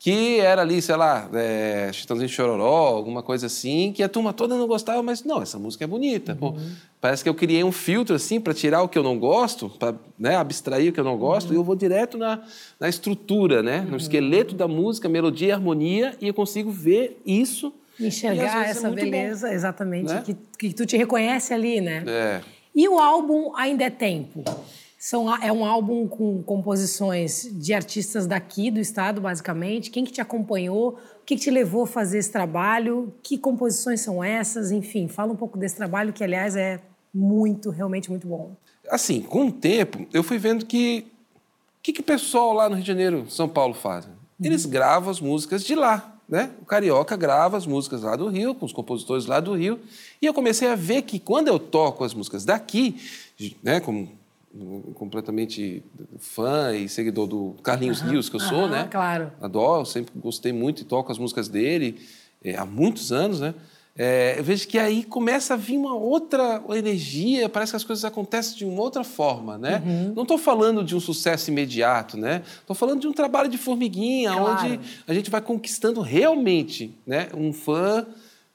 que 0.00 0.40
era 0.40 0.62
ali, 0.62 0.80
sei 0.80 0.96
lá, 0.96 1.28
é, 1.34 1.90
Chitãozinho 1.92 2.28
Chororó, 2.28 2.88
alguma 2.88 3.22
coisa 3.22 3.46
assim, 3.46 3.92
que 3.92 4.02
a 4.02 4.08
turma 4.08 4.32
toda 4.32 4.56
não 4.56 4.66
gostava, 4.66 5.02
mas 5.02 5.22
não, 5.22 5.42
essa 5.42 5.58
música 5.58 5.84
é 5.84 5.86
bonita. 5.86 6.34
Pô, 6.34 6.54
parece 6.98 7.22
que 7.22 7.28
eu 7.28 7.34
criei 7.34 7.62
um 7.62 7.70
filtro 7.70 8.16
assim 8.16 8.40
para 8.40 8.54
tirar 8.54 8.82
o 8.82 8.88
que 8.88 8.98
eu 8.98 9.02
não 9.02 9.18
gosto, 9.18 9.68
para 9.68 9.94
né, 10.18 10.36
abstrair 10.36 10.88
o 10.88 10.92
que 10.94 10.98
eu 10.98 11.04
não 11.04 11.18
gosto, 11.18 11.52
e 11.52 11.56
eu 11.56 11.62
vou 11.62 11.76
direto 11.76 12.16
na, 12.16 12.42
na 12.80 12.88
estrutura, 12.88 13.62
né, 13.62 13.82
no 13.82 13.98
esqueleto 13.98 14.54
da 14.54 14.66
música, 14.66 15.06
melodia 15.06 15.48
e 15.48 15.52
harmonia, 15.52 16.16
e 16.18 16.28
eu 16.28 16.34
consigo 16.34 16.70
ver 16.70 17.20
isso. 17.26 17.70
Enxergar 17.98 18.66
é 18.66 18.70
essa 18.70 18.88
muito 18.88 19.04
bom. 19.04 19.10
beleza, 19.10 19.52
exatamente, 19.52 20.12
né? 20.12 20.22
que, 20.24 20.34
que 20.34 20.72
tu 20.72 20.86
te 20.86 20.96
reconhece 20.96 21.52
ali, 21.52 21.80
né? 21.80 22.04
É. 22.06 22.40
E 22.74 22.88
o 22.88 22.98
álbum 22.98 23.54
Ainda 23.56 23.84
é 23.84 23.90
Tempo? 23.90 24.44
São, 24.98 25.34
é 25.42 25.50
um 25.50 25.64
álbum 25.64 26.06
com 26.06 26.42
composições 26.42 27.48
de 27.52 27.72
artistas 27.72 28.26
daqui 28.26 28.70
do 28.70 28.78
estado, 28.78 29.20
basicamente. 29.20 29.90
Quem 29.90 30.04
que 30.04 30.12
te 30.12 30.20
acompanhou? 30.20 30.98
O 31.22 31.24
que, 31.24 31.36
que 31.36 31.42
te 31.42 31.50
levou 31.50 31.84
a 31.84 31.86
fazer 31.86 32.18
esse 32.18 32.30
trabalho? 32.30 33.12
Que 33.22 33.38
composições 33.38 34.02
são 34.02 34.22
essas? 34.22 34.70
Enfim, 34.70 35.08
fala 35.08 35.32
um 35.32 35.36
pouco 35.36 35.56
desse 35.56 35.74
trabalho, 35.74 36.12
que, 36.12 36.22
aliás, 36.22 36.54
é 36.54 36.80
muito, 37.14 37.70
realmente 37.70 38.10
muito 38.10 38.26
bom. 38.26 38.54
assim, 38.90 39.22
com 39.22 39.46
o 39.46 39.52
tempo, 39.52 40.06
eu 40.12 40.22
fui 40.22 40.36
vendo 40.36 40.66
que 40.66 41.06
o 41.78 41.82
que, 41.82 41.94
que 41.94 42.00
o 42.02 42.04
pessoal 42.04 42.52
lá 42.52 42.68
no 42.68 42.74
Rio 42.74 42.84
de 42.84 42.88
Janeiro, 42.88 43.24
São 43.30 43.48
Paulo 43.48 43.72
fazem? 43.72 44.12
Eles 44.42 44.66
gravam 44.66 45.10
as 45.10 45.18
músicas 45.18 45.64
de 45.64 45.74
lá, 45.74 46.14
né? 46.30 46.50
O 46.62 46.64
carioca 46.64 47.16
grava 47.16 47.56
as 47.56 47.66
músicas 47.66 48.02
lá 48.02 48.14
do 48.14 48.28
Rio, 48.28 48.54
com 48.54 48.64
os 48.64 48.72
compositores 48.72 49.26
lá 49.26 49.40
do 49.40 49.54
Rio, 49.54 49.80
e 50.22 50.26
eu 50.26 50.32
comecei 50.32 50.68
a 50.68 50.76
ver 50.76 51.02
que 51.02 51.18
quando 51.18 51.48
eu 51.48 51.58
toco 51.58 52.04
as 52.04 52.14
músicas 52.14 52.44
daqui, 52.44 52.96
né, 53.62 53.80
como 53.80 54.08
completamente 54.94 55.82
fã 56.18 56.74
e 56.74 56.88
seguidor 56.88 57.26
do 57.26 57.56
Carlinhos 57.62 58.00
Rios, 58.00 58.28
que 58.28 58.36
eu 58.36 58.40
sou, 58.40 58.64
aham, 58.64 58.68
né? 58.68 58.88
claro. 58.90 59.32
Adoro, 59.40 59.84
sempre 59.84 60.12
gostei 60.16 60.52
muito 60.52 60.82
e 60.82 60.84
toco 60.84 61.10
as 61.10 61.18
músicas 61.18 61.48
dele 61.48 62.00
eh, 62.44 62.56
há 62.56 62.64
muitos 62.64 63.12
anos, 63.12 63.40
né? 63.40 63.54
Eh, 64.02 64.36
eu 64.38 64.44
vejo 64.44 64.66
que 64.66 64.78
aí 64.78 65.04
começa 65.04 65.52
a 65.52 65.56
vir 65.58 65.76
uma 65.76 65.94
outra 65.94 66.62
energia, 66.70 67.50
parece 67.50 67.72
que 67.72 67.76
as 67.76 67.84
coisas 67.84 68.02
acontecem 68.02 68.56
de 68.56 68.64
uma 68.64 68.80
outra 68.80 69.04
forma, 69.04 69.58
né? 69.58 69.82
Uhum. 69.84 70.14
Não 70.16 70.22
estou 70.22 70.38
falando 70.38 70.82
de 70.82 70.96
um 70.96 71.00
sucesso 71.00 71.50
imediato, 71.50 72.16
né? 72.16 72.42
Estou 72.60 72.74
falando 72.74 72.98
de 73.02 73.06
um 73.06 73.12
trabalho 73.12 73.50
de 73.50 73.58
formiguinha, 73.58 74.32
Claro. 74.32 74.52
onde 74.64 74.80
a 75.06 75.12
gente 75.12 75.30
vai 75.30 75.42
conquistando 75.42 76.00
realmente, 76.00 76.94
né? 77.06 77.28
Um 77.36 77.52
fã, 77.52 78.06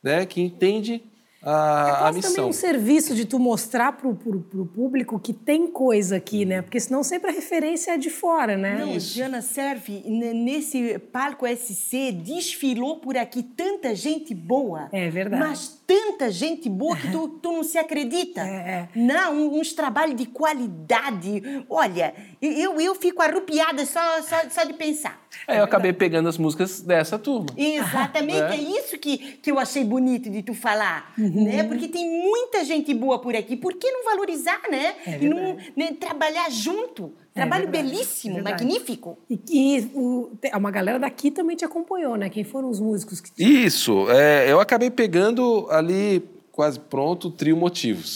né? 0.02 0.26
Que 0.26 0.42
entende 0.42 1.00
a, 1.46 1.52
a 1.52 1.88
É 1.88 1.92
quase 2.00 2.22
também 2.22 2.30
missão. 2.32 2.50
um 2.50 2.54
serviço 2.54 3.14
de 3.16 3.26
tu 3.26 3.38
mostrar 3.38 3.92
pro, 3.94 4.16
pro, 4.16 4.42
pro 4.42 4.66
público 4.66 5.20
que 5.20 5.32
tem 5.32 5.68
coisa 5.68 6.16
aqui, 6.18 6.44
né? 6.44 6.62
Porque 6.64 6.80
senão 6.80 7.04
sempre 7.04 7.30
a 7.30 7.34
referência 7.34 7.92
é 7.92 7.98
de 7.98 8.10
fora, 8.10 8.58
né? 8.58 8.80
Não, 8.80 8.98
Diana 8.98 9.42
Serve, 9.42 10.02
nesse 10.06 10.98
palco 11.12 11.46
SC, 11.48 12.12
desfilou 12.12 12.98
por 12.98 13.16
aqui 13.16 13.44
tanta 13.44 13.94
gente 13.94 14.34
boa. 14.34 14.90
É 14.92 15.10
verdade. 15.10 15.44
Mas 15.44 15.68
tanta 15.88 16.32
gente 16.32 16.68
boa 16.70 16.96
que 16.96 17.12
tu, 17.12 17.28
tu 17.28 17.52
não 17.52 17.64
se 17.64 17.78
acredita. 17.78 18.42
É, 18.42 18.90
Não, 18.96 19.34
um- 19.34 19.60
uns 19.60 19.74
trabalhos 19.74 20.16
de 20.16 20.26
qualidade. 20.26 21.64
Olha, 21.70 22.14
eu, 22.42 22.80
eu 22.80 22.96
fico 22.96 23.22
arrupiada 23.22 23.86
só, 23.86 24.22
só, 24.22 24.36
só 24.50 24.64
de 24.64 24.74
pensar. 24.74 25.20
Aí 25.48 25.58
eu 25.58 25.64
acabei 25.64 25.94
pegando 25.94 26.28
as 26.30 26.38
músicas 26.38 26.82
dessa 26.82 27.20
turma. 27.20 27.48
Exatamente, 27.58 28.40
É. 28.40 28.56
é 28.56 28.80
isso 28.80 28.98
que, 28.98 29.18
que 29.18 29.52
eu 29.52 29.60
achei 29.60 29.84
bonito 29.84 30.30
de 30.30 30.42
tu 30.42 30.54
falar, 30.54 31.14
Uhum. 31.18 31.44
né? 31.46 31.64
Porque 31.64 31.88
tem 31.88 32.10
muita 32.24 32.64
gente 32.64 32.94
boa 32.94 33.20
por 33.20 33.36
aqui. 33.36 33.56
Por 33.56 33.74
que 33.74 33.90
não 33.92 34.04
valorizar, 34.06 34.62
né? 34.70 34.96
É 35.06 35.18
e 35.22 35.30
não 35.30 35.58
né, 35.76 35.94
trabalhar 36.00 36.50
junto. 36.50 37.14
Trabalho 37.36 37.66
verdade, 37.70 37.90
belíssimo, 37.90 38.38
é 38.38 38.42
magnífico. 38.42 39.18
E, 39.30 39.40
e 39.52 39.92
o- 39.94 40.32
te- 40.42 40.50
uma 40.56 40.72
galera 40.72 40.98
daqui 40.98 41.30
também 41.30 41.56
te 41.58 41.66
acompanhou, 41.66 42.16
né? 42.16 42.30
Quem 42.30 42.46
foram 42.46 42.70
os 42.70 42.80
músicos 42.80 43.20
que 43.20 43.30
te... 43.32 43.44
Isso, 43.66 44.10
é, 44.10 44.50
eu 44.50 44.60
acabei 44.62 44.90
pegando 44.90 45.68
ali 45.70 46.24
quase 46.52 46.80
pronto 46.80 47.28
o 47.28 47.32
trio 47.32 47.58
Motivos, 47.58 48.16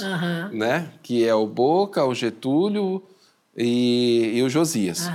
né? 0.54 0.90
Que 1.04 1.26
é 1.28 1.36
o 1.36 1.46
Boca, 1.46 2.06
o 2.06 2.16
Getúlio 2.16 3.04
e, 3.58 4.32
e 4.36 4.42
o 4.42 4.50
Josias. 4.50 5.10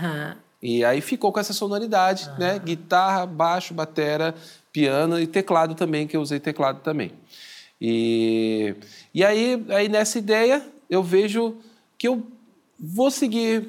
E 0.62 0.84
aí 0.84 1.00
ficou 1.00 1.32
com 1.32 1.40
essa 1.40 1.54
sonoridade, 1.54 2.30
né? 2.38 2.58
Guitarra, 2.58 3.24
baixo, 3.24 3.72
batera, 3.72 4.34
piano 4.70 5.18
e 5.18 5.26
teclado 5.26 5.74
também, 5.74 6.06
que 6.06 6.14
eu 6.16 6.20
usei 6.20 6.38
teclado 6.38 6.80
também. 6.82 7.12
E, 7.80 8.74
e 9.14 9.24
aí, 9.24 9.64
aí 9.70 9.88
nessa 9.88 10.18
ideia 10.18 10.62
eu 10.90 11.02
vejo 11.02 11.56
que 11.98 12.06
eu 12.06 12.22
vou 12.78 13.10
seguir 13.10 13.68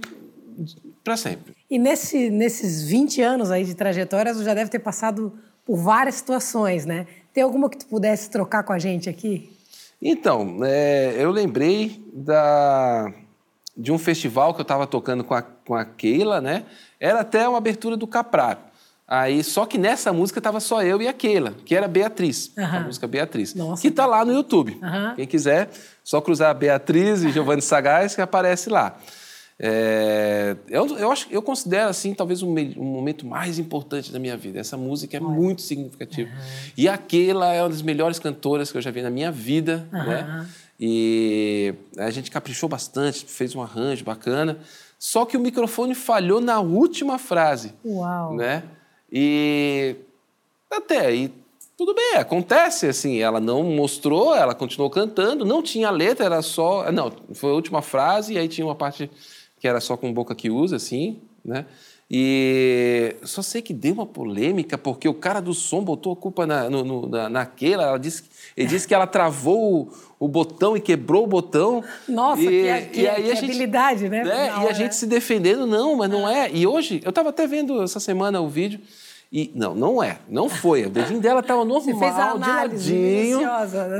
para 1.03 1.17
sempre. 1.17 1.53
E 1.69 1.77
nesse, 1.77 2.29
nesses 2.29 2.83
20 2.83 3.21
anos 3.21 3.51
aí 3.51 3.63
de 3.63 3.73
trajetória, 3.73 4.33
tu 4.33 4.43
já 4.43 4.53
deve 4.53 4.69
ter 4.69 4.79
passado 4.79 5.33
por 5.65 5.77
várias 5.77 6.15
situações, 6.15 6.85
né? 6.85 7.07
Tem 7.33 7.43
alguma 7.43 7.69
que 7.69 7.77
tu 7.77 7.85
pudesse 7.87 8.29
trocar 8.29 8.63
com 8.63 8.71
a 8.73 8.79
gente 8.79 9.09
aqui? 9.09 9.51
Então, 10.01 10.59
é, 10.63 11.15
eu 11.17 11.31
lembrei 11.31 12.03
da, 12.13 13.11
de 13.75 13.91
um 13.91 13.97
festival 13.97 14.53
que 14.53 14.61
eu 14.61 14.63
estava 14.63 14.85
tocando 14.85 15.23
com 15.23 15.33
a, 15.33 15.41
com 15.41 15.73
a 15.73 15.83
Keila, 15.83 16.39
né? 16.39 16.65
Era 16.99 17.21
até 17.21 17.47
uma 17.47 17.57
abertura 17.57 17.97
do 17.97 18.05
Capraro. 18.05 18.59
Aí, 19.07 19.43
só 19.43 19.65
que 19.67 19.77
nessa 19.77 20.11
música 20.11 20.39
estava 20.39 20.59
só 20.59 20.81
eu 20.81 20.99
e 21.01 21.07
a 21.07 21.13
Keila, 21.13 21.53
que 21.63 21.75
era 21.75 21.87
Beatriz, 21.87 22.51
a 22.57 22.61
Aham. 22.63 22.83
música 22.85 23.07
Beatriz, 23.07 23.53
Nossa. 23.53 23.81
que 23.81 23.89
está 23.89 24.05
lá 24.07 24.25
no 24.25 24.33
YouTube. 24.33 24.79
Aham. 24.81 25.13
Quem 25.15 25.27
quiser, 25.27 25.69
só 26.03 26.19
cruzar 26.19 26.55
Beatriz 26.55 27.23
e 27.23 27.31
Giovanni 27.31 27.61
Sagaz 27.61 28.15
que 28.15 28.21
aparece 28.21 28.69
lá. 28.69 28.97
É, 29.57 30.57
eu, 30.67 30.85
eu, 30.97 31.11
acho, 31.11 31.27
eu 31.31 31.41
considero 31.41 31.89
assim 31.89 32.13
talvez 32.13 32.43
um, 32.43 32.53
um 32.53 32.83
momento 32.83 33.25
mais 33.25 33.57
importante 33.57 34.11
da 34.11 34.19
minha 34.19 34.35
vida. 34.35 34.59
Essa 34.59 34.75
música 34.75 35.15
é 35.15 35.19
muito 35.19 35.61
significativa. 35.61 36.29
E 36.77 36.87
a 36.89 36.97
Keila 36.97 37.53
é 37.53 37.61
uma 37.61 37.69
das 37.69 37.81
melhores 37.81 38.19
cantoras 38.19 38.71
que 38.71 38.77
eu 38.77 38.81
já 38.81 38.91
vi 38.91 39.01
na 39.01 39.09
minha 39.09 39.31
vida, 39.31 39.87
né? 39.91 40.47
E 40.79 41.73
a 41.97 42.09
gente 42.09 42.29
caprichou 42.29 42.67
bastante, 42.67 43.25
fez 43.25 43.55
um 43.55 43.61
arranjo 43.61 44.03
bacana. 44.03 44.57
Só 44.99 45.25
que 45.25 45.37
o 45.37 45.39
microfone 45.39 45.95
falhou 45.95 46.41
na 46.41 46.59
última 46.59 47.17
frase, 47.17 47.73
Uau! 47.85 48.35
né? 48.35 48.63
E 49.11 49.95
até 50.69 51.05
aí 51.05 51.31
tudo 51.77 51.93
bem, 51.93 52.15
acontece 52.15 52.87
assim. 52.87 53.19
Ela 53.21 53.39
não 53.39 53.63
mostrou, 53.63 54.33
ela 54.33 54.55
continuou 54.55 54.89
cantando, 54.89 55.45
não 55.45 55.61
tinha 55.61 55.89
letra, 55.89 56.25
era 56.25 56.41
só. 56.41 56.89
Não, 56.91 57.11
foi 57.33 57.51
a 57.51 57.53
última 57.53 57.81
frase, 57.81 58.33
e 58.33 58.37
aí 58.37 58.47
tinha 58.47 58.65
uma 58.65 58.75
parte 58.75 59.09
que 59.59 59.67
era 59.67 59.79
só 59.79 59.95
com 59.97 60.11
boca 60.13 60.33
que 60.35 60.49
usa, 60.49 60.75
assim, 60.75 61.19
né? 61.43 61.65
E 62.09 63.15
só 63.23 63.41
sei 63.41 63.63
que 63.63 63.73
deu 63.73 63.93
uma 63.93 64.05
polêmica, 64.05 64.77
porque 64.77 65.07
o 65.09 65.13
cara 65.13 65.39
do 65.41 65.55
som 65.55 65.83
botou 65.83 66.13
a 66.13 66.15
culpa 66.15 66.45
na, 66.45 66.69
no, 66.69 66.83
no- 66.83 67.09
na, 67.09 67.27
naquela. 67.29 67.83
Ela 67.83 67.97
disse, 67.97 68.23
ele 68.55 68.67
disse 68.67 68.87
que 68.87 68.93
ela 68.93 69.07
travou 69.07 69.89
o, 70.19 70.25
o 70.25 70.27
botão 70.27 70.77
e 70.77 70.79
quebrou 70.79 71.23
o 71.23 71.27
botão. 71.27 71.83
Nossa, 72.07 72.43
e, 72.43 72.45
que- 72.45 72.89
que- 72.89 73.01
e 73.01 73.07
aí 73.09 73.23
que 73.23 73.31
a 73.31 73.35
gente, 73.35 73.45
habilidade, 73.45 74.07
né? 74.07 74.23
né? 74.23 74.47
E 74.63 74.67
a 74.67 74.73
gente 74.73 74.95
se 74.95 75.07
defendendo, 75.07 75.65
não, 75.65 75.95
mas 75.95 76.09
não 76.09 76.29
é. 76.29 76.49
E 76.53 76.67
hoje, 76.67 77.01
eu 77.03 77.09
estava 77.09 77.29
até 77.29 77.47
vendo 77.47 77.81
essa 77.81 77.99
semana 77.99 78.39
o 78.39 78.47
vídeo, 78.47 78.79
E, 79.31 79.51
não, 79.55 79.73
não 79.73 80.01
é. 80.03 80.19
Não 80.29 80.47
foi. 80.47 80.85
O 80.85 80.89
dedinho 80.89 81.19
dela 81.19 81.39
estava 81.39 81.65
normal, 81.65 81.81
Você 81.81 81.95
fez 81.99 82.13
a 82.13 82.31
análise 82.31 82.83
de 82.85 82.93
ladinho. 82.93 83.39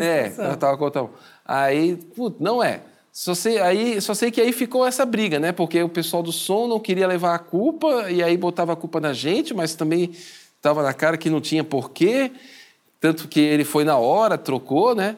É, 0.03 0.23
situação. 0.25 0.45
ela 0.45 0.53
estava 0.53 0.77
contando. 0.77 1.09
Aí, 1.43 1.95
putz, 2.15 2.39
não 2.39 2.63
é. 2.63 2.81
Só 3.17 3.33
sei, 3.33 3.61
aí, 3.61 4.01
só 4.01 4.13
sei 4.13 4.29
que 4.29 4.41
aí 4.41 4.51
ficou 4.51 4.85
essa 4.85 5.05
briga, 5.05 5.39
né? 5.39 5.53
Porque 5.53 5.81
o 5.81 5.87
pessoal 5.87 6.21
do 6.21 6.33
som 6.33 6.67
não 6.67 6.81
queria 6.81 7.07
levar 7.07 7.33
a 7.33 7.39
culpa, 7.39 8.11
e 8.11 8.21
aí 8.21 8.35
botava 8.35 8.73
a 8.73 8.75
culpa 8.75 8.99
na 8.99 9.13
gente, 9.13 9.53
mas 9.53 9.73
também 9.73 10.11
estava 10.57 10.83
na 10.83 10.93
cara 10.93 11.15
que 11.15 11.29
não 11.29 11.39
tinha 11.39 11.63
porquê. 11.63 12.29
Tanto 12.99 13.29
que 13.29 13.39
ele 13.39 13.63
foi 13.63 13.85
na 13.85 13.97
hora, 13.97 14.37
trocou, 14.37 14.93
né? 14.93 15.15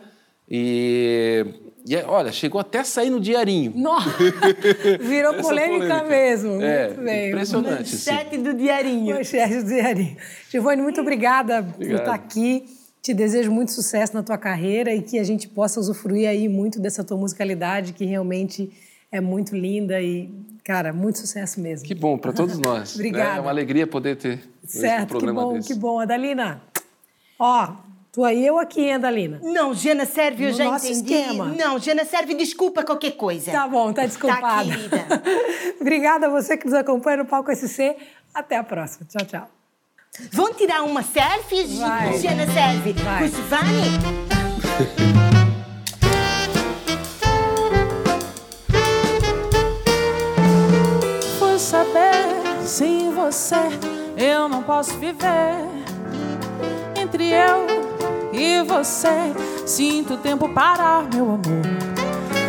E, 0.48 1.44
e 1.88 1.96
olha, 2.06 2.32
chegou 2.32 2.62
até 2.62 2.82
a 2.82 2.84
sair 2.84 3.10
no 3.10 3.20
diarinho. 3.20 3.74
Nossa, 3.76 4.12
virou 5.02 5.34
Essa 5.34 5.42
polêmica, 5.42 6.04
mesmo. 6.04 6.62
É, 6.62 6.90
Muito 6.90 7.02
bem. 7.02 7.28
impressionante. 7.30 7.90
Sete 7.96 8.38
do 8.38 8.54
diarinho. 8.54 9.16
Manchete 9.16 9.56
do 9.56 9.70
Diarinho. 9.70 10.18
Giovanni, 10.52 10.84
muito 10.84 11.02
obrigada 11.02 11.64
por 11.64 11.74
Obrigado. 11.74 12.00
estar 12.02 12.14
aqui. 12.14 12.77
Te 13.08 13.14
desejo 13.14 13.50
muito 13.50 13.72
sucesso 13.72 14.14
na 14.14 14.22
tua 14.22 14.38
carreira 14.38 14.94
e 14.94 15.02
que 15.02 15.18
a 15.18 15.24
gente 15.24 15.48
possa 15.48 15.80
usufruir 15.80 16.28
aí 16.28 16.50
muito 16.50 16.78
dessa 16.78 17.06
tua 17.06 17.16
musicalidade, 17.16 17.94
que 17.94 18.04
realmente 18.04 18.70
é 19.10 19.22
muito 19.22 19.56
linda 19.56 20.02
e, 20.02 20.30
cara, 20.62 20.92
muito 20.92 21.20
sucesso 21.20 21.62
mesmo. 21.62 21.88
Que 21.88 21.96
bom 21.96 22.18
para 22.18 22.34
todos 22.34 22.60
nós. 22.60 22.90
né? 22.92 22.96
Obrigada. 22.96 23.38
É 23.38 23.40
uma 23.40 23.50
alegria 23.50 23.88
poder 23.88 24.18
ter 24.18 24.44
um 24.62 24.68
certo, 24.68 25.04
que 25.04 25.08
programa 25.08 25.42
bom, 25.42 25.54
desse. 25.54 25.70
que 25.70 25.74
bom. 25.74 26.02
Adalina, 26.02 26.62
ó, 27.40 27.76
tu 28.12 28.26
aí, 28.26 28.46
eu 28.46 28.60
aqui, 28.60 28.82
hein, 28.82 28.96
Adalina? 28.96 29.40
Não, 29.42 29.74
Jana 29.74 30.06
Serve, 30.06 30.44
eu 30.44 30.52
No 30.52 30.58
já 30.58 30.66
nosso 30.66 30.88
entendi. 30.88 31.14
esquema. 31.14 31.46
Não, 31.46 31.80
Jana 31.80 32.04
Serve, 32.04 32.34
desculpa 32.34 32.84
qualquer 32.84 33.12
coisa. 33.12 33.54
Tá 33.54 33.70
bom, 33.70 33.94
tá 33.94 34.06
desculpada. 34.06 34.70
querida. 34.70 35.06
Obrigada 35.80 36.28
a 36.28 36.30
você 36.30 36.58
que 36.58 36.66
nos 36.66 36.74
acompanha 36.74 37.20
no 37.20 37.26
Palco 37.26 37.56
SC. 37.56 37.96
Até 38.34 38.58
a 38.58 38.66
próxima. 38.66 39.08
Tchau, 39.08 39.26
tchau. 39.26 39.57
Vão 40.32 40.54
tirar 40.54 40.82
uma 40.84 41.04
selfie, 41.04 41.78
Vai. 41.80 42.18
Jana 42.20 42.48
Serve? 42.48 42.94
Vai. 42.94 43.30
Com? 43.30 43.38
Fui 51.38 51.60
saber, 51.60 52.66
sem 52.66 53.14
você 53.14 53.56
eu 54.18 54.50
não 54.50 54.64
posso 54.64 54.98
viver. 54.98 55.68
Entre 57.00 57.32
eu 57.32 57.68
e 58.34 58.64
você, 58.64 59.32
sinto 59.68 60.18
tempo 60.18 60.50
parar, 60.50 61.08
meu 61.14 61.26
amor. 61.26 61.42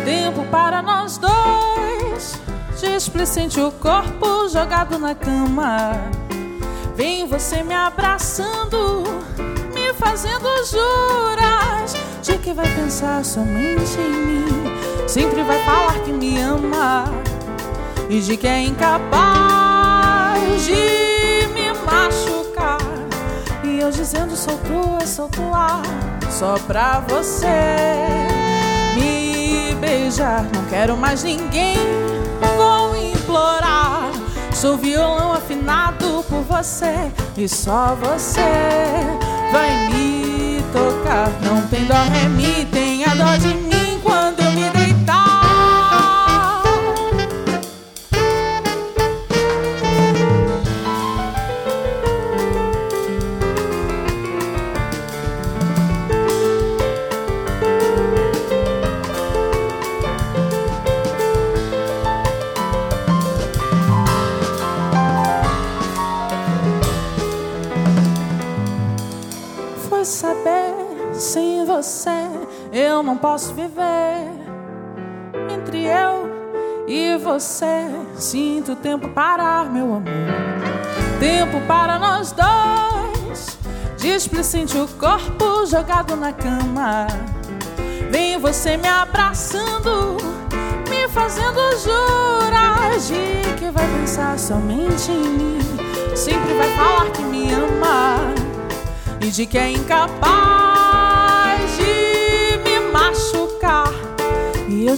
Tempo 0.03 0.43
para 0.49 0.81
nós 0.81 1.19
dois. 1.19 2.39
Displicente 2.81 3.59
o 3.59 3.71
corpo 3.71 4.47
jogado 4.49 4.97
na 4.97 5.13
cama. 5.13 5.91
Vem 6.99 7.25
você 7.25 7.63
me 7.63 7.73
abraçando, 7.73 9.05
me 9.73 9.93
fazendo 9.93 10.49
juras 10.65 11.95
de 12.21 12.37
que 12.39 12.51
vai 12.51 12.67
pensar 12.75 13.23
somente 13.23 13.97
em 13.97 14.11
mim. 14.11 14.45
Sempre 15.07 15.41
vai 15.43 15.63
falar 15.63 15.97
que 16.03 16.11
me 16.11 16.37
ama 16.41 17.05
e 18.09 18.19
de 18.19 18.35
que 18.35 18.45
é 18.45 18.63
incapaz 18.63 20.41
de 20.65 21.47
me 21.53 21.71
machucar. 21.85 22.79
E 23.63 23.79
eu 23.79 23.91
dizendo 23.91 24.35
sou 24.35 24.57
tua, 24.57 25.07
sou 25.07 25.29
tua, 25.29 25.81
só 26.29 26.55
pra 26.67 26.99
você 26.99 27.47
me 28.95 29.73
beijar. 29.75 30.43
Não 30.53 30.65
quero 30.65 30.97
mais 30.97 31.23
ninguém. 31.23 31.77
Sou 34.59 34.75
violão 34.75 35.31
afinado 35.31 36.21
por 36.27 36.41
você 36.41 37.09
e 37.37 37.47
só 37.47 37.95
você 37.95 38.41
vai 39.53 39.87
me 39.87 40.61
tocar. 40.73 41.29
Não 41.41 41.65
tem 41.67 41.85
dó, 41.85 41.93
ré, 41.93 42.27
mi, 42.27 42.65
tem 42.65 43.05
a 43.05 43.15
dó 43.15 43.37
de 43.37 43.53
mim 43.53 43.68
posso 73.21 73.53
viver. 73.53 74.31
Entre 75.49 75.85
eu 75.85 76.29
e 76.87 77.17
você, 77.17 77.87
sinto 78.15 78.73
o 78.73 78.75
tempo 78.75 79.09
parar, 79.09 79.65
meu 79.65 79.85
amor. 79.85 80.03
Tempo 81.19 81.61
para 81.67 81.99
nós 81.99 82.31
dois. 82.31 83.57
Displicente 83.97 84.77
o 84.77 84.87
corpo 84.87 85.65
jogado 85.65 86.15
na 86.15 86.31
cama. 86.31 87.07
Vem 88.09 88.37
você 88.39 88.77
me 88.77 88.87
abraçando, 88.87 90.17
me 90.89 91.07
fazendo 91.09 91.59
jurar 91.83 92.97
de 92.99 93.53
que 93.59 93.69
vai 93.69 93.85
pensar 93.99 94.39
somente 94.39 95.11
em 95.11 95.29
mim. 95.29 95.59
Sempre 96.15 96.53
vai 96.53 96.69
falar 96.75 97.11
que 97.11 97.21
me 97.21 97.51
ama 97.53 98.17
e 99.21 99.29
de 99.29 99.45
que 99.45 99.57
é 99.57 99.71
incapaz 99.71 100.68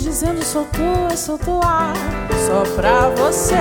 Dizendo 0.01 0.43
sou 0.43 0.65
tua, 0.65 1.15
sou 1.15 1.37
tua, 1.37 1.93
só 2.47 2.63
pra 2.75 3.09
você 3.09 3.55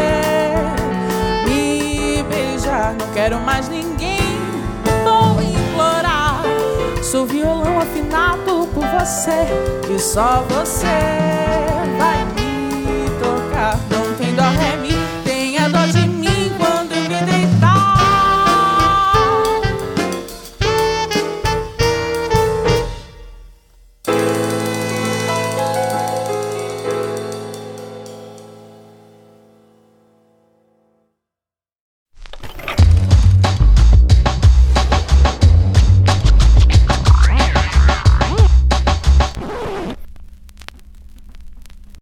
me 1.45 2.23
beijar. 2.23 2.95
Não 2.99 3.07
quero 3.13 3.39
mais 3.41 3.69
ninguém, 3.69 4.19
vou 5.05 5.41
implorar. 5.43 6.43
Sou 7.03 7.27
violão 7.27 7.79
afinado 7.79 8.67
por 8.75 8.85
você 8.87 9.47
e 9.95 9.99
só 9.99 10.43
você 10.49 11.70